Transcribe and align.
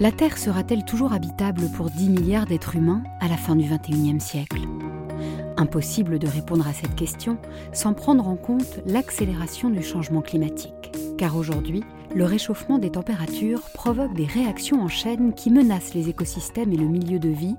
La 0.00 0.10
Terre 0.10 0.38
sera-t-elle 0.38 0.84
toujours 0.84 1.12
habitable 1.12 1.68
pour 1.70 1.88
10 1.88 2.08
milliards 2.08 2.46
d'êtres 2.46 2.74
humains 2.74 3.04
à 3.20 3.28
la 3.28 3.36
fin 3.36 3.54
du 3.54 3.68
XXIe 3.68 4.20
siècle? 4.20 4.62
Impossible 5.56 6.18
de 6.18 6.26
répondre 6.26 6.66
à 6.66 6.72
cette 6.72 6.96
question 6.96 7.38
sans 7.72 7.94
prendre 7.94 8.26
en 8.26 8.34
compte 8.34 8.80
l'accélération 8.86 9.70
du 9.70 9.84
changement 9.84 10.20
climatique. 10.20 10.90
Car 11.16 11.36
aujourd'hui, 11.36 11.84
le 12.12 12.24
réchauffement 12.24 12.80
des 12.80 12.90
températures 12.90 13.62
provoque 13.72 14.14
des 14.14 14.26
réactions 14.26 14.82
en 14.82 14.88
chaîne 14.88 15.32
qui 15.32 15.50
menacent 15.50 15.94
les 15.94 16.08
écosystèmes 16.08 16.72
et 16.72 16.76
le 16.76 16.88
milieu 16.88 17.20
de 17.20 17.28
vie, 17.28 17.54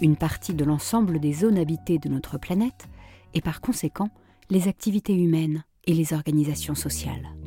une 0.00 0.16
partie 0.16 0.54
de 0.54 0.64
l'ensemble 0.64 1.18
des 1.18 1.32
zones 1.32 1.58
habitées 1.58 1.98
de 1.98 2.08
notre 2.08 2.38
planète, 2.38 2.86
et 3.34 3.40
par 3.40 3.60
conséquent 3.60 4.10
les 4.48 4.68
activités 4.68 5.14
humaines 5.14 5.64
et 5.86 5.94
les 5.94 6.12
organisations 6.12 6.76
sociales. 6.76 7.39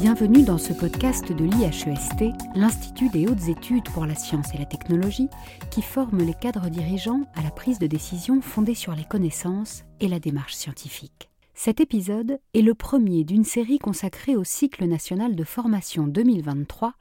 Bienvenue 0.00 0.44
dans 0.44 0.56
ce 0.56 0.72
podcast 0.72 1.30
de 1.30 1.44
l'IHEST, 1.44 2.24
l'Institut 2.54 3.10
des 3.10 3.26
hautes 3.28 3.48
études 3.48 3.84
pour 3.90 4.06
la 4.06 4.14
science 4.14 4.54
et 4.54 4.58
la 4.58 4.64
technologie, 4.64 5.28
qui 5.70 5.82
forme 5.82 6.22
les 6.22 6.32
cadres 6.32 6.70
dirigeants 6.70 7.20
à 7.34 7.42
la 7.42 7.50
prise 7.50 7.78
de 7.78 7.86
décision 7.86 8.40
fondée 8.40 8.74
sur 8.74 8.94
les 8.94 9.04
connaissances 9.04 9.84
et 10.00 10.08
la 10.08 10.18
démarche 10.18 10.54
scientifique. 10.54 11.28
Cet 11.52 11.80
épisode 11.80 12.40
est 12.54 12.62
le 12.62 12.72
premier 12.72 13.24
d'une 13.24 13.44
série 13.44 13.78
consacrée 13.78 14.36
au 14.36 14.42
cycle 14.42 14.86
national 14.86 15.36
de 15.36 15.44
formation 15.44 16.06
2023 16.06 16.94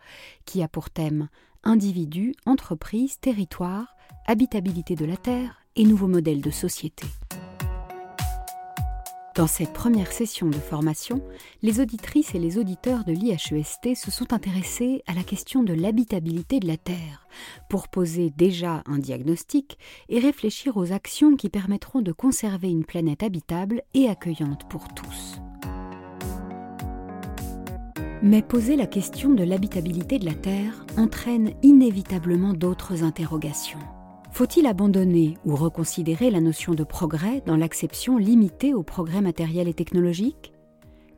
qui 0.43 0.61
a 0.61 0.67
pour 0.67 0.89
thème 0.89 1.29
Individus, 1.63 2.35
entreprises, 2.45 3.17
territoires, 3.21 3.95
habitabilité 4.27 4.95
de 4.95 5.05
la 5.05 5.15
Terre 5.15 5.61
et 5.77 5.85
nouveaux 5.85 6.09
modèles 6.09 6.41
de 6.41 6.51
société. 6.51 7.05
Dans 9.39 9.47
cette 9.47 9.71
première 9.71 10.11
session 10.11 10.49
de 10.49 10.57
formation, 10.57 11.21
les 11.61 11.79
auditrices 11.79 12.35
et 12.35 12.39
les 12.39 12.57
auditeurs 12.57 13.05
de 13.05 13.13
l'IHEST 13.13 13.95
se 13.95 14.11
sont 14.11 14.33
intéressés 14.33 15.01
à 15.07 15.13
la 15.13 15.23
question 15.23 15.63
de 15.63 15.71
l'habitabilité 15.71 16.59
de 16.59 16.67
la 16.67 16.75
Terre, 16.75 17.25
pour 17.69 17.87
poser 17.87 18.33
déjà 18.35 18.83
un 18.85 18.97
diagnostic 18.97 19.79
et 20.09 20.19
réfléchir 20.19 20.75
aux 20.75 20.91
actions 20.91 21.37
qui 21.37 21.47
permettront 21.47 22.01
de 22.01 22.11
conserver 22.11 22.67
une 22.67 22.83
planète 22.83 23.23
habitable 23.23 23.81
et 23.93 24.09
accueillante 24.09 24.67
pour 24.67 24.89
tous. 24.89 25.39
Mais 28.21 28.41
poser 28.41 28.75
la 28.75 28.87
question 28.87 29.29
de 29.29 29.45
l'habitabilité 29.45 30.19
de 30.19 30.25
la 30.25 30.35
Terre 30.35 30.85
entraîne 30.97 31.53
inévitablement 31.63 32.51
d'autres 32.51 33.05
interrogations. 33.05 33.79
Faut-il 34.39 34.67
abandonner 34.67 35.37
ou 35.43 35.53
reconsidérer 35.53 36.31
la 36.31 36.39
notion 36.39 36.73
de 36.73 36.85
progrès 36.85 37.43
dans 37.45 37.57
l'acception 37.57 38.17
limitée 38.17 38.73
au 38.73 38.83
progrès 38.83 39.19
matériel 39.19 39.67
et 39.67 39.73
technologique? 39.73 40.53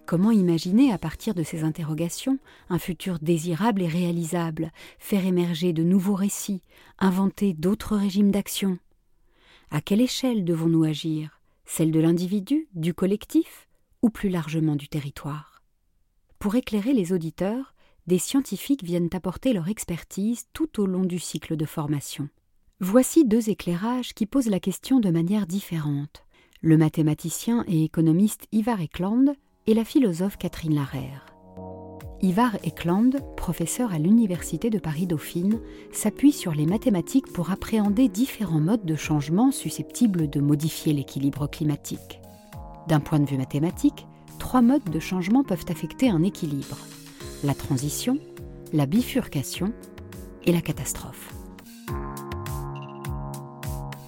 Comment 0.07 0.31
imaginer 0.31 0.91
à 0.91 0.97
partir 0.97 1.35
de 1.35 1.43
ces 1.43 1.63
interrogations 1.63 2.39
un 2.69 2.79
futur 2.79 3.19
désirable 3.19 3.83
et 3.83 3.87
réalisable, 3.87 4.71
faire 4.97 5.23
émerger 5.23 5.71
de 5.71 5.83
nouveaux 5.83 6.15
récits, 6.15 6.63
inventer 6.97 7.53
d'autres 7.53 7.95
régimes 7.95 8.31
d'action? 8.31 8.79
À 9.69 9.81
quelle 9.81 10.01
échelle 10.01 10.43
devons-nous 10.43 10.83
agir? 10.83 11.41
Celle 11.63 11.91
de 11.91 11.99
l'individu, 11.99 12.69
du 12.73 12.95
collectif 12.95 13.67
ou 14.01 14.09
plus 14.09 14.29
largement 14.29 14.75
du 14.75 14.87
territoire? 14.87 15.61
Pour 16.39 16.55
éclairer 16.55 16.93
les 16.93 17.13
auditeurs, 17.13 17.75
des 18.07 18.17
scientifiques 18.17 18.83
viennent 18.83 19.09
apporter 19.13 19.53
leur 19.53 19.67
expertise 19.67 20.47
tout 20.53 20.81
au 20.81 20.87
long 20.87 21.05
du 21.05 21.19
cycle 21.19 21.55
de 21.55 21.65
formation. 21.65 22.27
Voici 22.83 23.25
deux 23.25 23.51
éclairages 23.51 24.15
qui 24.15 24.25
posent 24.25 24.49
la 24.49 24.59
question 24.59 24.99
de 24.99 25.11
manière 25.11 25.45
différente. 25.45 26.25
Le 26.61 26.77
mathématicien 26.77 27.63
et 27.67 27.83
économiste 27.83 28.47
Ivar 28.51 28.81
Ekland 28.81 29.35
et 29.67 29.75
la 29.75 29.85
philosophe 29.85 30.37
Catherine 30.37 30.73
Larère. 30.73 31.27
Ivar 32.23 32.57
Ekland, 32.63 33.11
professeur 33.37 33.93
à 33.93 33.99
l'Université 33.99 34.71
de 34.71 34.79
Paris-Dauphine, 34.79 35.59
s'appuie 35.91 36.31
sur 36.31 36.55
les 36.55 36.65
mathématiques 36.65 37.31
pour 37.31 37.51
appréhender 37.51 38.07
différents 38.07 38.59
modes 38.59 38.85
de 38.85 38.95
changement 38.95 39.51
susceptibles 39.51 40.27
de 40.27 40.39
modifier 40.39 40.91
l'équilibre 40.91 41.45
climatique. 41.45 42.19
D'un 42.87 42.99
point 42.99 43.19
de 43.19 43.29
vue 43.29 43.37
mathématique, 43.37 44.07
trois 44.39 44.63
modes 44.63 44.89
de 44.89 44.99
changement 44.99 45.43
peuvent 45.43 45.65
affecter 45.69 46.09
un 46.09 46.23
équilibre 46.23 46.79
la 47.43 47.53
transition, 47.53 48.17
la 48.73 48.87
bifurcation 48.87 49.71
et 50.45 50.51
la 50.51 50.61
catastrophe. 50.61 51.40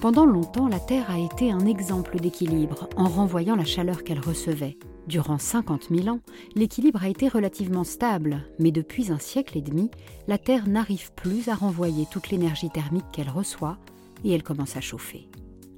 Pendant 0.03 0.25
longtemps, 0.25 0.67
la 0.67 0.81
Terre 0.81 1.09
a 1.09 1.17
été 1.17 1.49
un 1.49 1.65
exemple 1.65 2.19
d'équilibre 2.19 2.89
en 2.97 3.07
renvoyant 3.07 3.55
la 3.55 3.63
chaleur 3.63 4.03
qu'elle 4.03 4.19
recevait. 4.19 4.77
Durant 5.07 5.37
50 5.37 5.87
000 5.91 6.09
ans, 6.09 6.19
l'équilibre 6.55 7.01
a 7.01 7.07
été 7.07 7.29
relativement 7.29 7.85
stable, 7.85 8.43
mais 8.59 8.71
depuis 8.71 9.13
un 9.13 9.17
siècle 9.17 9.57
et 9.57 9.61
demi, 9.61 9.89
la 10.27 10.37
Terre 10.37 10.67
n'arrive 10.67 11.13
plus 11.13 11.47
à 11.47 11.55
renvoyer 11.55 12.05
toute 12.11 12.31
l'énergie 12.31 12.69
thermique 12.69 13.05
qu'elle 13.13 13.29
reçoit 13.29 13.77
et 14.25 14.33
elle 14.33 14.43
commence 14.43 14.75
à 14.75 14.81
chauffer. 14.81 15.29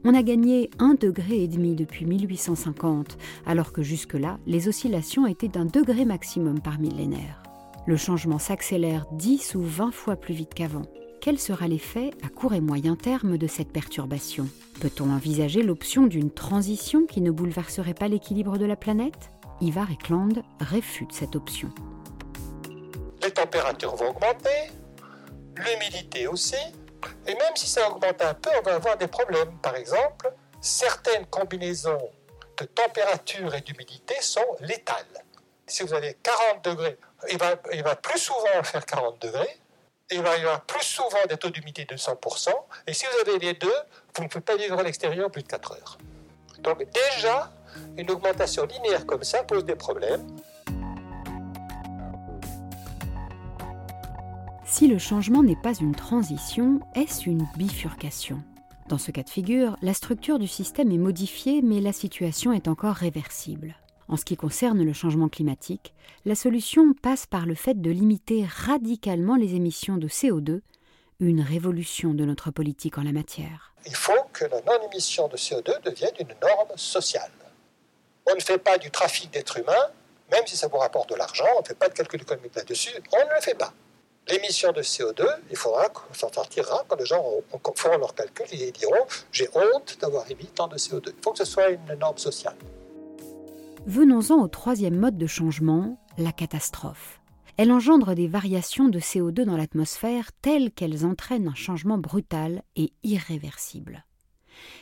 On 0.03 0.15
a 0.15 0.23
gagné 0.23 0.71
un 0.79 0.95
degré 0.95 1.43
et 1.43 1.47
demi 1.47 1.75
depuis 1.75 2.07
1850, 2.07 3.19
alors 3.45 3.73
que 3.73 3.83
jusque-là, 3.83 4.39
les 4.47 4.67
oscillations 4.67 5.27
étaient 5.27 5.49
d'un 5.49 5.65
degré 5.65 6.03
maximum 6.03 6.61
par 6.61 6.79
millénaire. 6.79 7.43
Le 7.85 7.95
changement 7.95 8.39
s'accélère 8.39 9.05
10 9.11 9.53
ou 9.53 9.61
20 9.61 9.91
fois 9.91 10.15
plus 10.15 10.33
vite 10.33 10.55
qu'avant 10.55 10.87
quel 11.25 11.39
sera 11.39 11.67
l'effet 11.67 12.11
à 12.23 12.29
court 12.29 12.53
et 12.53 12.61
moyen 12.61 12.95
terme 12.95 13.39
de 13.39 13.47
cette 13.47 13.73
perturbation 13.73 14.47
Peut-on 14.79 15.09
envisager 15.09 15.63
l'option 15.63 16.05
d'une 16.05 16.29
transition 16.29 17.07
qui 17.07 17.19
ne 17.19 17.31
bouleverserait 17.31 17.95
pas 17.95 18.07
l'équilibre 18.07 18.59
de 18.59 18.65
la 18.67 18.75
planète 18.75 19.31
Ivar 19.59 19.89
Ekland 19.89 20.43
réfute 20.59 21.13
cette 21.13 21.35
option. 21.35 21.71
Les 23.23 23.31
températures 23.31 23.95
vont 23.95 24.09
augmenter, 24.09 24.69
l'humidité 25.55 26.27
aussi, 26.27 26.61
et 27.25 27.33
même 27.33 27.55
si 27.55 27.65
ça 27.65 27.89
augmente 27.89 28.21
un 28.21 28.35
peu, 28.35 28.51
on 28.59 28.61
va 28.61 28.75
avoir 28.75 28.95
des 28.95 29.07
problèmes. 29.07 29.57
Par 29.63 29.75
exemple, 29.75 30.31
certaines 30.61 31.25
combinaisons 31.25 32.07
de 32.59 32.65
température 32.65 33.55
et 33.55 33.61
d'humidité 33.61 34.13
sont 34.21 34.57
létales. 34.59 35.23
Si 35.65 35.81
vous 35.81 35.95
avez 35.95 36.19
40 36.21 36.63
degrés, 36.65 36.99
il 37.31 37.39
va, 37.39 37.55
il 37.73 37.81
va 37.81 37.95
plus 37.95 38.19
souvent 38.19 38.61
faire 38.61 38.85
40 38.85 39.19
degrés, 39.23 39.59
il 40.11 40.21
va 40.21 40.38
y 40.38 40.41
avoir 40.41 40.61
plus 40.66 40.83
souvent 40.83 41.25
des 41.27 41.38
taux 41.38 41.49
d'humidité 41.49 41.85
de 41.85 41.97
100%. 41.97 42.49
Et 42.88 42.93
si 42.93 43.05
vous 43.05 43.29
avez 43.29 43.39
les 43.39 43.53
deux, 43.53 43.73
vous 44.16 44.23
ne 44.23 44.27
pouvez 44.27 44.43
pas 44.43 44.55
vivre 44.55 44.77
à 44.77 44.83
l'extérieur 44.83 45.31
plus 45.31 45.41
de 45.41 45.47
4 45.47 45.71
heures. 45.71 45.97
Donc 46.59 46.85
déjà, 46.91 47.51
une 47.97 48.09
augmentation 48.11 48.66
linéaire 48.66 49.05
comme 49.05 49.23
ça 49.23 49.43
pose 49.43 49.66
des 49.66 49.75
problèmes. 49.75 50.25
Si 54.66 54.88
le 54.88 54.99
changement 54.99 55.41
n'est 55.41 55.55
pas 55.55 55.73
une 55.73 55.95
transition, 55.95 56.79
est-ce 56.95 57.29
une 57.29 57.47
bifurcation? 57.55 58.43
Dans 58.89 58.97
ce 58.97 59.09
cas 59.09 59.23
de 59.23 59.29
figure, 59.29 59.77
la 59.81 59.93
structure 59.93 60.37
du 60.37 60.47
système 60.47 60.91
est 60.91 60.97
modifiée, 60.97 61.61
mais 61.63 61.79
la 61.79 61.93
situation 61.93 62.53
est 62.53 62.67
encore 62.67 62.93
réversible. 62.93 63.75
En 64.07 64.17
ce 64.17 64.25
qui 64.25 64.38
concerne 64.38 64.83
le 64.83 64.93
changement 64.93 65.29
climatique, 65.29 65.93
la 66.25 66.35
solution 66.35 66.93
passe 66.93 67.25
par 67.25 67.45
le 67.45 67.55
fait 67.55 67.81
de 67.81 67.89
limiter 67.89 68.45
radicalement 68.45 69.35
les 69.35 69.55
émissions 69.55 69.97
de 69.97 70.07
CO2, 70.07 70.61
une 71.19 71.41
révolution 71.41 72.13
de 72.13 72.23
notre 72.23 72.51
politique 72.51 72.97
en 72.97 73.03
la 73.03 73.11
matière. 73.11 73.73
Il 73.88 73.95
faut 73.95 74.13
que 74.31 74.45
la 74.45 74.61
non-émission 74.61 75.27
de 75.27 75.38
CO2 75.38 75.81
devienne 75.83 76.13
une 76.19 76.35
norme 76.41 76.77
sociale. 76.77 77.31
On 78.27 78.35
ne 78.35 78.41
fait 78.41 78.57
pas 78.57 78.77
du 78.77 78.91
trafic 78.91 79.31
d'êtres 79.31 79.57
humains, 79.57 79.88
même 80.31 80.45
si 80.45 80.55
ça 80.55 80.67
vous 80.67 80.77
rapporte 80.77 81.09
de 81.09 81.16
l'argent, 81.16 81.45
on 81.57 81.61
ne 81.61 81.66
fait 81.66 81.77
pas 81.77 81.89
de 81.89 81.93
calcul 81.93 82.22
économique 82.22 82.55
là-dessus, 82.55 82.93
on 83.13 83.19
ne 83.19 83.35
le 83.35 83.41
fait 83.41 83.55
pas. 83.55 83.73
L'émission 84.27 84.72
de 84.72 84.81
CO2, 84.81 85.23
il 85.51 85.55
faudra 85.55 85.87
qu'on 85.89 86.13
s'en 86.13 86.31
sortira 86.31 86.83
quand 86.87 86.95
les 86.95 87.05
gens 87.05 87.23
feront 87.75 87.97
leur 87.97 88.16
calcul 88.16 88.47
et 88.51 88.72
diront 88.72 89.05
j'ai 89.31 89.47
honte 89.53 89.97
d'avoir 90.01 90.29
émis 90.29 90.47
tant 90.47 90.67
de 90.67 90.77
CO2. 90.77 91.13
Il 91.16 91.23
faut 91.23 91.31
que 91.31 91.39
ce 91.39 91.45
soit 91.45 91.69
une 91.69 91.93
norme 91.99 92.17
sociale. 92.17 92.55
Venons-en 93.88 94.41
au 94.41 94.47
troisième 94.47 94.97
mode 94.97 95.16
de 95.16 95.28
changement, 95.28 95.99
la 96.17 96.32
catastrophe. 96.32 97.22
Elle 97.55 97.72
engendre 97.72 98.16
des 98.16 98.28
variations 98.28 98.90
de 98.90 98.99
CO2 98.99 99.43
dans 99.43 99.58
l'atmosphère 99.58 100.32
telles 100.41 100.72
qu'elles 100.72 101.05
entraînent 101.05 101.49
un 101.49 101.53
changement 101.53 101.99
brutal 101.99 102.64
et 102.76 102.91
irréversible. 103.03 104.03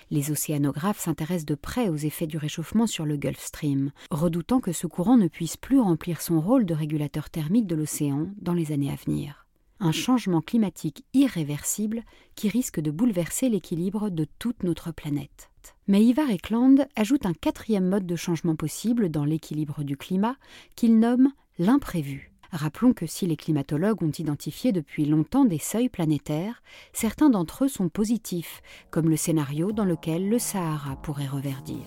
Les 0.09 0.31
océanographes 0.31 0.99
s'intéressent 0.99 1.45
de 1.45 1.55
près 1.55 1.89
aux 1.89 1.97
effets 1.97 2.27
du 2.27 2.37
réchauffement 2.37 2.87
sur 2.87 3.05
le 3.05 3.17
Gulf 3.17 3.43
Stream, 3.43 3.91
redoutant 4.09 4.61
que 4.61 4.71
ce 4.71 4.87
courant 4.87 5.17
ne 5.17 5.27
puisse 5.27 5.57
plus 5.57 5.81
remplir 5.81 6.21
son 6.21 6.39
rôle 6.39 6.65
de 6.65 6.73
régulateur 6.73 7.29
thermique 7.29 7.67
de 7.67 7.75
l'océan 7.75 8.27
dans 8.37 8.53
les 8.53 8.71
années 8.71 8.91
à 8.91 8.95
venir. 8.95 9.47
Un 9.81 9.91
changement 9.91 10.39
climatique 10.39 11.03
irréversible 11.13 12.03
qui 12.35 12.47
risque 12.47 12.79
de 12.79 12.89
bouleverser 12.89 13.49
l'équilibre 13.49 14.09
de 14.09 14.25
toute 14.39 14.63
notre 14.63 14.93
planète. 14.93 15.49
Mais 15.87 16.03
Ivar 16.03 16.29
Ekland 16.29 16.87
ajoute 16.95 17.25
un 17.25 17.33
quatrième 17.33 17.87
mode 17.87 18.05
de 18.05 18.15
changement 18.15 18.55
possible 18.55 19.09
dans 19.09 19.25
l'équilibre 19.25 19.83
du 19.83 19.97
climat 19.97 20.35
qu'il 20.75 20.99
nomme 20.99 21.29
l'imprévu. 21.59 22.31
Rappelons 22.51 22.93
que 22.93 23.07
si 23.07 23.25
les 23.25 23.35
climatologues 23.35 24.03
ont 24.03 24.11
identifié 24.11 24.71
depuis 24.71 25.05
longtemps 25.05 25.43
des 25.43 25.57
seuils 25.57 25.89
planétaires, 25.89 26.61
certains 26.93 27.31
d'entre 27.31 27.65
eux 27.65 27.67
sont 27.67 27.89
positifs, 27.89 28.61
comme 28.91 29.09
le 29.09 29.17
scénario 29.17 29.71
dans 29.71 29.85
lequel 29.85 30.29
le 30.29 30.37
Sahara 30.37 30.95
pourrait 30.97 31.27
reverdir. 31.27 31.79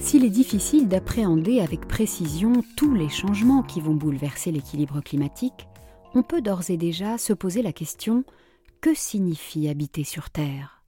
S'il 0.00 0.24
est 0.24 0.30
difficile 0.30 0.88
d'appréhender 0.88 1.60
avec 1.60 1.86
précision 1.86 2.64
tous 2.76 2.94
les 2.94 3.08
changements 3.08 3.62
qui 3.62 3.80
vont 3.80 3.94
bouleverser 3.94 4.52
l'équilibre 4.52 5.00
climatique, 5.00 5.68
on 6.14 6.22
peut 6.22 6.42
d'ores 6.42 6.70
et 6.70 6.76
déjà 6.76 7.18
se 7.18 7.32
poser 7.32 7.62
la 7.62 7.72
question 7.72 8.24
que 8.82 8.94
signifie 8.94 9.68
habiter 9.68 10.02
sur 10.02 10.28
Terre? 10.28 10.82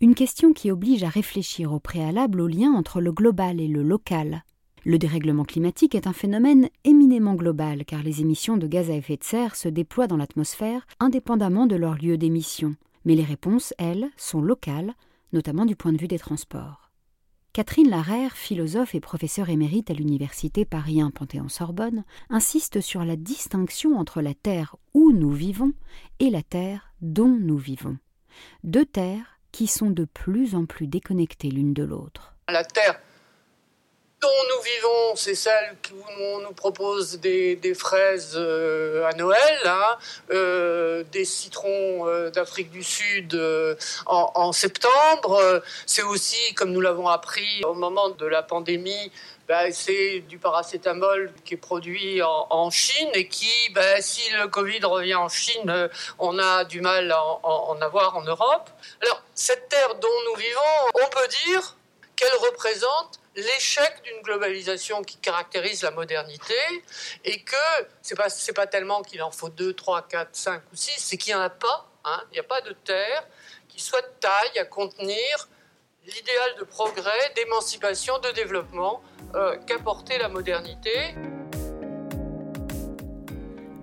Une 0.00 0.14
question 0.14 0.54
qui 0.54 0.70
oblige 0.70 1.04
à 1.04 1.10
réfléchir 1.10 1.74
au 1.74 1.78
préalable 1.78 2.40
au 2.40 2.46
lien 2.46 2.72
entre 2.72 3.02
le 3.02 3.12
global 3.12 3.60
et 3.60 3.68
le 3.68 3.82
local. 3.82 4.42
Le 4.84 4.98
dérèglement 4.98 5.44
climatique 5.44 5.94
est 5.94 6.06
un 6.06 6.14
phénomène 6.14 6.70
éminemment 6.84 7.34
global 7.34 7.84
car 7.84 8.02
les 8.02 8.22
émissions 8.22 8.56
de 8.56 8.66
gaz 8.66 8.88
à 8.90 8.94
effet 8.94 9.18
de 9.18 9.24
serre 9.24 9.54
se 9.54 9.68
déploient 9.68 10.06
dans 10.06 10.16
l'atmosphère 10.16 10.86
indépendamment 10.98 11.66
de 11.66 11.76
leur 11.76 11.96
lieu 11.96 12.16
d'émission. 12.16 12.74
Mais 13.04 13.14
les 13.14 13.22
réponses, 13.22 13.74
elles, 13.76 14.08
sont 14.16 14.40
locales, 14.40 14.94
notamment 15.34 15.66
du 15.66 15.76
point 15.76 15.92
de 15.92 15.98
vue 16.00 16.08
des 16.08 16.18
transports. 16.18 16.84
Catherine 17.54 17.88
Larère, 17.88 18.32
philosophe 18.32 18.96
et 18.96 19.00
professeure 19.00 19.48
émérite 19.48 19.88
à 19.88 19.94
l'université 19.94 20.64
Paris 20.64 21.00
1 21.00 21.10
Panthéon-Sorbonne, 21.10 22.02
insiste 22.28 22.80
sur 22.80 23.04
la 23.04 23.14
distinction 23.14 23.96
entre 23.96 24.22
la 24.22 24.34
Terre 24.34 24.74
où 24.92 25.12
nous 25.12 25.30
vivons 25.30 25.70
et 26.18 26.30
la 26.30 26.42
Terre 26.42 26.92
dont 27.04 27.36
nous 27.38 27.58
vivons. 27.58 27.98
Deux 28.64 28.86
terres 28.86 29.38
qui 29.52 29.66
sont 29.66 29.90
de 29.90 30.04
plus 30.04 30.54
en 30.54 30.64
plus 30.64 30.86
déconnectées 30.86 31.50
l'une 31.50 31.74
de 31.74 31.84
l'autre. 31.84 32.34
La 32.48 32.64
Terre 32.64 32.98
dont 34.24 34.56
nous 34.56 34.62
vivons, 34.62 35.16
c'est 35.16 35.34
celle 35.34 35.76
où 35.92 36.22
on 36.22 36.38
nous 36.40 36.54
propose 36.54 37.20
des, 37.20 37.74
fraises 37.74 38.32
euh, 38.36 39.04
à 39.04 39.12
Noël, 39.16 39.58
hein, 39.66 39.98
euh, 40.30 41.04
des 41.12 41.26
citrons 41.26 42.08
euh, 42.08 42.30
d'Afrique 42.30 42.70
du 42.70 42.82
Sud 42.82 43.38
en, 44.06 44.52
septembre. 44.52 45.62
C'est 45.84 46.02
aussi, 46.02 46.54
comme 46.54 46.72
nous 46.72 46.80
l'avons 46.80 47.08
appris 47.08 47.62
au 47.64 47.74
moment 47.74 48.08
de 48.08 48.24
la 48.24 48.42
pandémie, 48.42 49.12
ben, 49.48 49.72
c'est 49.72 50.20
du 50.20 50.38
paracétamol 50.38 51.32
qui 51.44 51.54
est 51.54 51.58
produit 51.58 52.22
en, 52.22 52.70
Chine 52.70 53.10
et 53.12 53.28
qui, 53.28 53.70
ben, 53.72 54.00
si 54.00 54.30
le 54.32 54.48
Covid 54.48 54.80
revient 54.84 55.14
en 55.14 55.28
Chine, 55.28 55.90
on 56.18 56.38
a 56.38 56.64
du 56.64 56.80
mal 56.80 57.12
à 57.12 57.22
en, 57.22 57.80
avoir 57.80 58.16
en 58.16 58.22
Europe. 58.22 58.70
Alors, 59.02 59.22
cette 59.34 59.68
terre 59.68 59.94
dont 59.96 60.08
nous 60.26 60.36
vivons, 60.36 61.00
on 61.02 61.08
peut 61.08 61.28
dire 61.46 61.76
qu'elle 62.16 62.34
représente 62.36 63.20
l'échec 63.36 64.00
d'une 64.04 64.22
globalisation 64.22 65.02
qui 65.02 65.16
caractérise 65.16 65.82
la 65.82 65.90
modernité 65.90 66.54
et 67.24 67.42
que 67.42 67.56
c'est 68.02 68.14
pas 68.14 68.28
pas 68.54 68.66
tellement 68.66 69.02
qu'il 69.02 69.22
en 69.22 69.30
faut 69.30 69.48
2, 69.48 69.74
3, 69.74 70.02
4, 70.02 70.28
5 70.32 70.62
ou 70.72 70.76
6, 70.76 70.94
c'est 70.98 71.16
qu'il 71.16 71.34
n'y 71.34 71.40
en 71.40 71.42
a 71.42 71.50
pas, 71.50 71.88
hein, 72.04 72.22
il 72.30 72.34
n'y 72.34 72.40
a 72.40 72.44
pas 72.44 72.60
de 72.60 72.72
terre 72.72 73.26
qui 73.68 73.80
soit 73.80 74.02
de 74.02 74.12
taille 74.20 74.58
à 74.58 74.64
contenir 74.64 75.48
l'idéal 76.06 76.50
de 76.60 76.64
progrès, 76.64 77.32
d'émancipation, 77.34 78.14
de 78.18 78.34
développement 78.34 79.00
euh, 79.34 79.56
qu'apportait 79.66 80.18
la 80.18 80.28
modernité. 80.28 80.90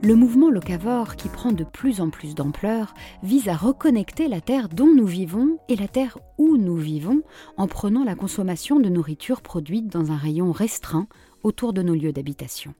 Le 0.03 0.15
mouvement 0.15 0.49
locavore, 0.49 1.15
qui 1.15 1.29
prend 1.29 1.51
de 1.51 1.63
plus 1.63 1.99
en 1.99 2.09
plus 2.09 2.35
d'ampleur, 2.35 2.93
vise 3.23 3.49
à 3.49 3.55
reconnecter 3.55 4.27
la 4.27 4.41
terre 4.41 4.69
dont 4.69 4.93
nous 4.93 5.05
vivons 5.05 5.57
et 5.67 5.75
la 5.75 5.87
terre 5.87 6.17
où 6.37 6.57
nous 6.57 6.77
vivons 6.77 7.21
en 7.57 7.67
prenant 7.67 8.03
la 8.03 8.15
consommation 8.15 8.79
de 8.79 8.89
nourriture 8.89 9.41
produite 9.41 9.87
dans 9.87 10.11
un 10.11 10.17
rayon 10.17 10.51
restreint 10.51 11.07
autour 11.43 11.73
de 11.73 11.81
nos 11.81 11.95
lieux 11.95 12.13
d'habitation. 12.13 12.75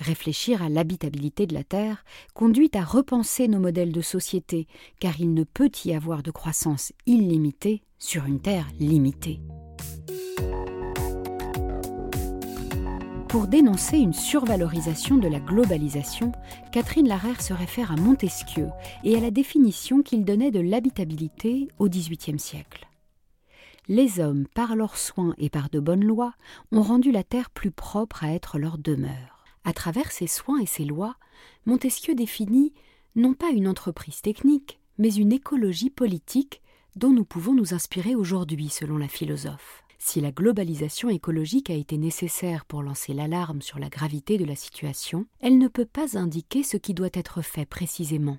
Réfléchir 0.00 0.62
à 0.62 0.68
l'habitabilité 0.68 1.46
de 1.46 1.54
la 1.54 1.64
Terre 1.64 2.04
conduit 2.34 2.70
à 2.74 2.84
repenser 2.84 3.48
nos 3.48 3.60
modèles 3.60 3.92
de 3.92 4.00
société, 4.00 4.66
car 5.00 5.20
il 5.20 5.34
ne 5.34 5.44
peut 5.44 5.70
y 5.84 5.94
avoir 5.94 6.22
de 6.22 6.30
croissance 6.30 6.92
illimitée 7.06 7.82
sur 7.98 8.24
une 8.26 8.40
Terre 8.40 8.66
limitée. 8.80 9.40
Pour 13.28 13.48
dénoncer 13.48 13.98
une 13.98 14.12
survalorisation 14.12 15.16
de 15.16 15.26
la 15.26 15.40
globalisation, 15.40 16.30
Catherine 16.70 17.08
Larère 17.08 17.42
se 17.42 17.52
réfère 17.52 17.90
à 17.90 17.96
Montesquieu 17.96 18.68
et 19.02 19.16
à 19.16 19.20
la 19.20 19.32
définition 19.32 20.02
qu'il 20.02 20.24
donnait 20.24 20.52
de 20.52 20.60
l'habitabilité 20.60 21.66
au 21.80 21.88
XVIIIe 21.88 22.38
siècle. 22.38 22.86
Les 23.88 24.20
hommes, 24.20 24.46
par 24.54 24.76
leurs 24.76 24.96
soins 24.96 25.34
et 25.36 25.50
par 25.50 25.68
de 25.68 25.80
bonnes 25.80 26.04
lois, 26.04 26.34
ont 26.70 26.82
rendu 26.82 27.10
la 27.10 27.24
terre 27.24 27.50
plus 27.50 27.72
propre 27.72 28.22
à 28.22 28.32
être 28.32 28.56
leur 28.58 28.78
demeure. 28.78 29.33
À 29.64 29.72
travers 29.72 30.12
ces 30.12 30.26
soins 30.26 30.60
et 30.60 30.66
ces 30.66 30.84
lois, 30.84 31.16
Montesquieu 31.66 32.14
définit 32.14 32.72
non 33.16 33.34
pas 33.34 33.50
une 33.50 33.68
entreprise 33.68 34.20
technique, 34.20 34.78
mais 34.98 35.12
une 35.14 35.32
écologie 35.32 35.90
politique 35.90 36.60
dont 36.96 37.10
nous 37.10 37.24
pouvons 37.24 37.54
nous 37.54 37.74
inspirer 37.74 38.14
aujourd'hui, 38.14 38.68
selon 38.68 38.98
la 38.98 39.08
philosophe. 39.08 39.82
Si 39.98 40.20
la 40.20 40.32
globalisation 40.32 41.08
écologique 41.08 41.70
a 41.70 41.74
été 41.74 41.96
nécessaire 41.96 42.66
pour 42.66 42.82
lancer 42.82 43.14
l'alarme 43.14 43.62
sur 43.62 43.78
la 43.78 43.88
gravité 43.88 44.36
de 44.36 44.44
la 44.44 44.54
situation, 44.54 45.24
elle 45.40 45.56
ne 45.56 45.66
peut 45.66 45.86
pas 45.86 46.18
indiquer 46.18 46.62
ce 46.62 46.76
qui 46.76 46.92
doit 46.92 47.08
être 47.14 47.40
fait 47.40 47.64
précisément. 47.64 48.38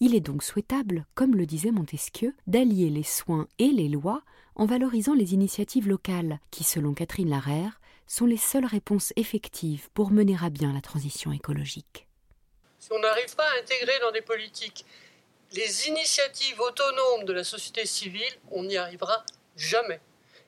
Il 0.00 0.14
est 0.14 0.20
donc 0.20 0.42
souhaitable, 0.42 1.06
comme 1.14 1.36
le 1.36 1.44
disait 1.44 1.70
Montesquieu, 1.70 2.34
d'allier 2.46 2.88
les 2.88 3.02
soins 3.02 3.46
et 3.58 3.68
les 3.68 3.90
lois 3.90 4.22
en 4.54 4.64
valorisant 4.64 5.14
les 5.14 5.34
initiatives 5.34 5.86
locales, 5.86 6.40
qui, 6.50 6.64
selon 6.64 6.94
Catherine 6.94 7.28
Larère, 7.28 7.78
sont 8.06 8.26
les 8.26 8.36
seules 8.36 8.66
réponses 8.66 9.12
effectives 9.16 9.88
pour 9.94 10.10
mener 10.10 10.36
à 10.42 10.50
bien 10.50 10.72
la 10.72 10.80
transition 10.80 11.32
écologique. 11.32 12.06
Si 12.78 12.92
on 12.92 12.98
n'arrive 12.98 13.34
pas 13.36 13.48
à 13.48 13.60
intégrer 13.60 13.98
dans 14.00 14.10
des 14.10 14.22
politiques 14.22 14.84
les 15.52 15.88
initiatives 15.88 16.60
autonomes 16.60 17.24
de 17.24 17.32
la 17.32 17.44
société 17.44 17.86
civile, 17.86 18.34
on 18.50 18.64
n'y 18.64 18.76
arrivera 18.76 19.24
jamais 19.56 20.00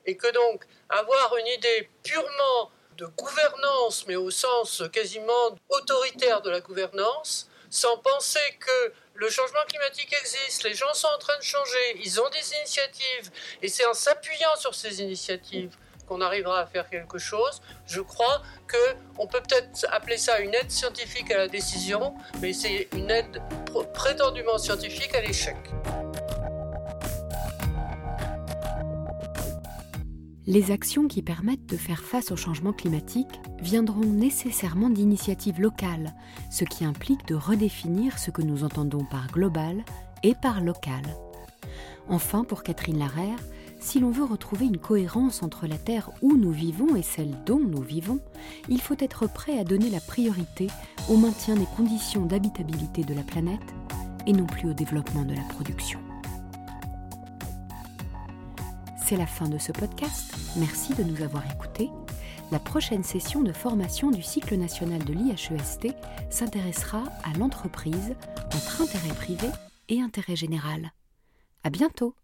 et 0.05 0.17
que 0.17 0.31
donc 0.31 0.65
avoir 0.89 1.35
une 1.37 1.47
idée 1.47 1.89
purement 2.03 2.71
de 2.97 3.05
gouvernance, 3.07 4.05
mais 4.07 4.15
au 4.15 4.31
sens 4.31 4.83
quasiment 4.91 5.57
autoritaire 5.69 6.41
de 6.41 6.49
la 6.49 6.61
gouvernance, 6.61 7.49
sans 7.69 7.97
penser 7.97 8.39
que 8.59 8.93
le 9.15 9.29
changement 9.29 9.63
climatique 9.67 10.13
existe, 10.21 10.63
les 10.63 10.73
gens 10.73 10.93
sont 10.93 11.07
en 11.07 11.17
train 11.17 11.37
de 11.37 11.43
changer, 11.43 12.01
ils 12.03 12.21
ont 12.21 12.29
des 12.29 12.53
initiatives, 12.59 13.31
et 13.61 13.67
c'est 13.67 13.85
en 13.85 13.93
s'appuyant 13.93 14.55
sur 14.57 14.75
ces 14.75 15.01
initiatives 15.01 15.75
qu'on 16.07 16.21
arrivera 16.21 16.59
à 16.59 16.65
faire 16.65 16.89
quelque 16.89 17.17
chose. 17.17 17.61
Je 17.87 18.01
crois 18.01 18.41
qu'on 18.69 19.27
peut 19.27 19.41
peut-être 19.41 19.85
appeler 19.91 20.17
ça 20.17 20.39
une 20.39 20.53
aide 20.53 20.71
scientifique 20.71 21.31
à 21.31 21.37
la 21.37 21.47
décision, 21.47 22.15
mais 22.41 22.53
c'est 22.53 22.87
une 22.93 23.09
aide 23.09 23.41
prétendument 23.93 24.57
scientifique 24.57 25.13
à 25.15 25.21
l'échec. 25.21 25.57
Les 30.47 30.69
actions 30.69 31.07
qui 31.07 31.23
permettent 31.23 31.65
de 31.65 31.75
faire 31.77 32.03
face 32.03 32.31
au 32.31 32.35
changement 32.35 32.71
climatique 32.71 33.41
viendront 33.61 34.05
nécessairement 34.05 34.91
d'initiatives 34.91 35.59
locales, 35.59 36.13
ce 36.51 36.65
qui 36.65 36.85
implique 36.85 37.25
de 37.27 37.33
redéfinir 37.33 38.19
ce 38.19 38.29
que 38.29 38.43
nous 38.43 38.63
entendons 38.63 39.05
par 39.05 39.25
global 39.27 39.83
et 40.21 40.35
par 40.35 40.61
local. 40.61 41.01
Enfin, 42.07 42.43
pour 42.43 42.61
Catherine 42.61 42.99
Larère, 42.99 43.39
si 43.85 43.99
l'on 43.99 44.09
veut 44.09 44.23
retrouver 44.23 44.65
une 44.65 44.79
cohérence 44.79 45.43
entre 45.43 45.67
la 45.67 45.77
Terre 45.77 46.09
où 46.23 46.35
nous 46.35 46.51
vivons 46.51 46.95
et 46.95 47.03
celle 47.03 47.35
dont 47.45 47.59
nous 47.59 47.83
vivons, 47.83 48.19
il 48.67 48.81
faut 48.81 48.95
être 48.97 49.27
prêt 49.27 49.59
à 49.59 49.63
donner 49.63 49.91
la 49.91 49.99
priorité 49.99 50.67
au 51.07 51.17
maintien 51.17 51.55
des 51.55 51.67
conditions 51.77 52.25
d'habitabilité 52.25 53.03
de 53.03 53.13
la 53.13 53.21
planète 53.21 53.75
et 54.25 54.33
non 54.33 54.47
plus 54.47 54.71
au 54.71 54.73
développement 54.73 55.23
de 55.23 55.35
la 55.35 55.43
production. 55.43 55.99
C'est 59.05 59.17
la 59.17 59.27
fin 59.27 59.47
de 59.47 59.59
ce 59.59 59.71
podcast. 59.71 60.35
Merci 60.57 60.95
de 60.95 61.03
nous 61.03 61.21
avoir 61.21 61.43
écoutés. 61.51 61.91
La 62.51 62.57
prochaine 62.57 63.03
session 63.03 63.43
de 63.43 63.53
formation 63.53 64.09
du 64.09 64.23
cycle 64.23 64.55
national 64.55 65.03
de 65.05 65.13
l'IHEST 65.13 65.93
s'intéressera 66.31 67.03
à 67.23 67.37
l'entreprise 67.37 68.15
entre 68.47 68.81
intérêt 68.81 69.13
privé 69.13 69.47
et 69.89 70.01
intérêt 70.01 70.35
général. 70.35 70.91
À 71.63 71.69
bientôt! 71.69 72.15